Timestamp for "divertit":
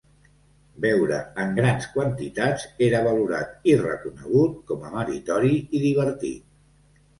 5.89-6.45